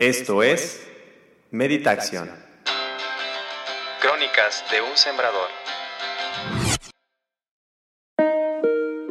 [0.00, 0.80] Esto es
[1.50, 2.30] Meditación.
[4.00, 5.50] Crónicas de un sembrador.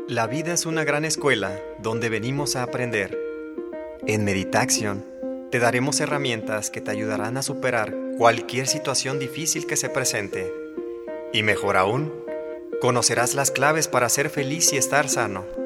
[0.07, 3.15] La vida es una gran escuela donde venimos a aprender.
[4.07, 5.05] En Meditación
[5.51, 10.51] te daremos herramientas que te ayudarán a superar cualquier situación difícil que se presente.
[11.31, 12.11] Y mejor aún,
[12.81, 15.58] conocerás las claves para ser feliz y estar sano.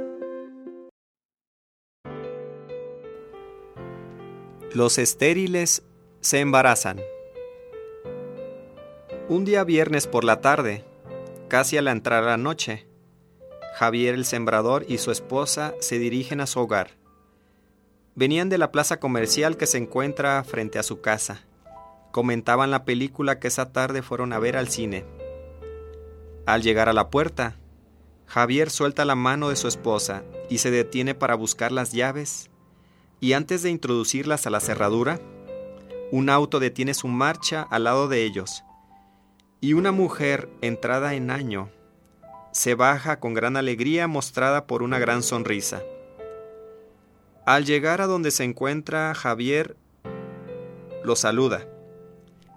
[4.74, 5.84] Los estériles
[6.22, 7.00] se embarazan.
[9.30, 10.84] Un día viernes por la tarde,
[11.48, 12.88] casi a la entrada la noche,
[13.76, 16.90] Javier el sembrador y su esposa se dirigen a su hogar.
[18.16, 21.44] Venían de la plaza comercial que se encuentra frente a su casa.
[22.12, 25.06] Comentaban la película que esa tarde fueron a ver al cine.
[26.48, 27.58] Al llegar a la puerta,
[28.26, 32.50] Javier suelta la mano de su esposa y se detiene para buscar las llaves
[33.24, 35.22] y antes de introducirlas a la cerradura,
[36.12, 38.66] un auto detiene su marcha al lado de ellos,
[39.62, 41.70] y una mujer entrada en año
[42.52, 45.84] se baja con gran alegría mostrada por una gran sonrisa.
[47.46, 49.78] Al llegar a donde se encuentra Javier,
[51.06, 51.66] lo saluda,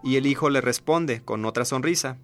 [0.02, 2.18] y el hijo le responde con otra sonrisa.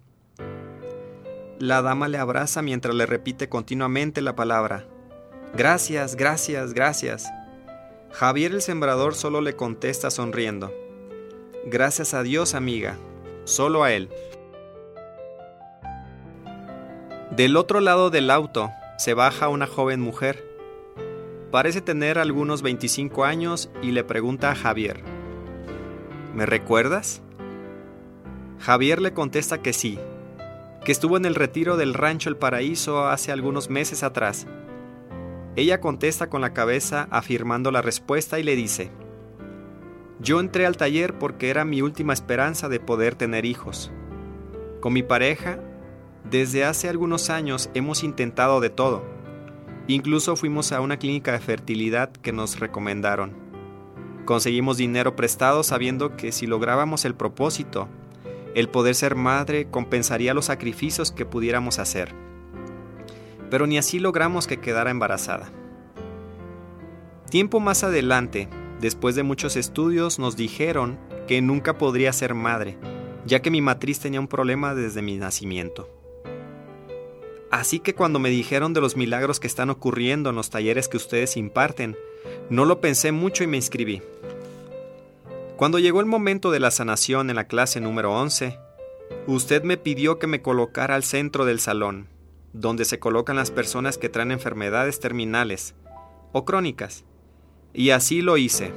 [1.59, 4.85] La dama le abraza mientras le repite continuamente la palabra,
[5.55, 7.31] Gracias, gracias, gracias.
[8.13, 10.71] Javier el sembrador solo le contesta sonriendo.
[11.65, 12.95] Gracias a Dios, amiga,
[13.43, 14.07] solo a él.
[17.31, 20.47] Del otro lado del auto se baja una joven mujer.
[21.49, 25.01] Parece tener algunos 25 años y le pregunta a Javier,
[26.35, 27.21] ¿Me recuerdas?
[28.59, 29.97] Javier le contesta que sí,
[30.85, 34.45] que estuvo en el retiro del rancho El Paraíso hace algunos meses atrás
[35.55, 38.89] ella contesta con la cabeza afirmando la respuesta y le dice,
[40.19, 43.91] yo entré al taller porque era mi última esperanza de poder tener hijos.
[44.79, 45.59] Con mi pareja,
[46.29, 49.03] desde hace algunos años hemos intentado de todo.
[49.87, 53.33] Incluso fuimos a una clínica de fertilidad que nos recomendaron.
[54.25, 57.89] Conseguimos dinero prestado sabiendo que si lográbamos el propósito,
[58.55, 62.32] el poder ser madre compensaría los sacrificios que pudiéramos hacer
[63.53, 65.51] pero ni así logramos que quedara embarazada.
[67.29, 68.49] Tiempo más adelante,
[68.81, 70.97] después de muchos estudios, nos dijeron
[71.27, 72.79] que nunca podría ser madre,
[73.27, 75.87] ya que mi matriz tenía un problema desde mi nacimiento.
[77.51, 80.97] Así que cuando me dijeron de los milagros que están ocurriendo en los talleres que
[80.97, 81.95] ustedes imparten,
[82.49, 84.01] no lo pensé mucho y me inscribí.
[85.57, 88.57] Cuando llegó el momento de la sanación en la clase número 11,
[89.27, 92.11] usted me pidió que me colocara al centro del salón
[92.53, 95.73] donde se colocan las personas que traen enfermedades terminales
[96.31, 97.03] o crónicas.
[97.73, 98.71] Y así lo hice,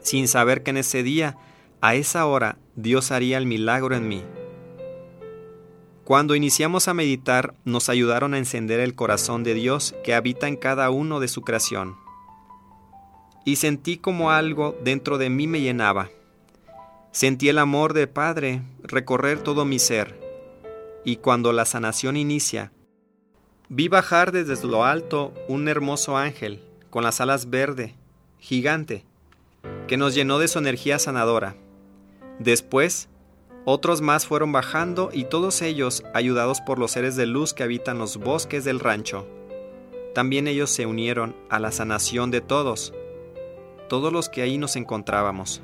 [0.00, 1.36] sin saber que en ese día,
[1.80, 4.22] a esa hora, Dios haría el milagro en mí.
[6.04, 10.56] Cuando iniciamos a meditar, nos ayudaron a encender el corazón de Dios que habita en
[10.56, 11.96] cada uno de su creación.
[13.44, 16.10] Y sentí como algo dentro de mí me llenaba.
[17.10, 20.27] Sentí el amor de Padre recorrer todo mi ser
[21.04, 22.72] y cuando la sanación inicia,
[23.68, 27.94] vi bajar desde lo alto un hermoso ángel con las alas verde,
[28.38, 29.04] gigante,
[29.86, 31.56] que nos llenó de su energía sanadora.
[32.38, 33.08] Después,
[33.64, 37.98] otros más fueron bajando y todos ellos ayudados por los seres de luz que habitan
[37.98, 39.26] los bosques del rancho.
[40.14, 42.94] También ellos se unieron a la sanación de todos,
[43.88, 45.62] todos los que ahí nos encontrábamos.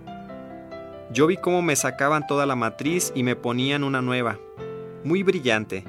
[1.11, 4.39] Yo vi cómo me sacaban toda la matriz y me ponían una nueva,
[5.05, 5.85] muy brillante,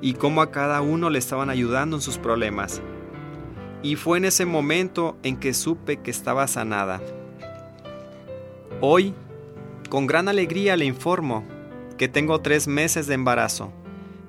[0.00, 2.80] y cómo a cada uno le estaban ayudando en sus problemas.
[3.82, 7.00] Y fue en ese momento en que supe que estaba sanada.
[8.80, 9.14] Hoy,
[9.88, 11.44] con gran alegría le informo
[11.96, 13.72] que tengo tres meses de embarazo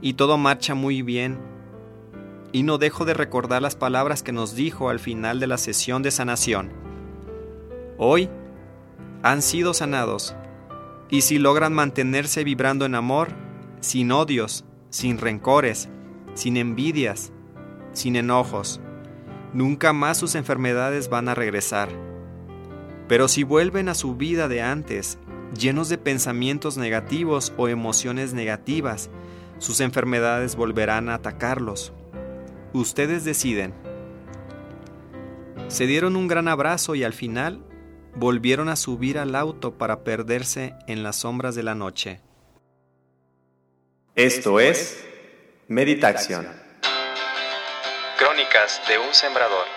[0.01, 1.38] y todo marcha muy bien.
[2.51, 6.01] Y no dejo de recordar las palabras que nos dijo al final de la sesión
[6.01, 6.72] de sanación.
[7.97, 8.29] Hoy
[9.22, 10.36] han sido sanados
[11.09, 13.30] y si logran mantenerse vibrando en amor,
[13.79, 15.89] sin odios, sin rencores,
[16.33, 17.31] sin envidias,
[17.94, 18.79] sin enojos.
[19.53, 21.89] Nunca más sus enfermedades van a regresar.
[23.07, 25.18] Pero si vuelven a su vida de antes,
[25.57, 29.09] llenos de pensamientos negativos o emociones negativas,
[29.59, 31.94] sus enfermedades volverán a atacarlos.
[32.73, 33.73] Ustedes deciden.
[35.68, 37.63] Se dieron un gran abrazo y al final
[38.15, 42.21] volvieron a subir al auto para perderse en las sombras de la noche.
[44.18, 45.06] Esto es
[45.68, 46.48] Meditación.
[48.18, 49.68] Crónicas de un sembrador.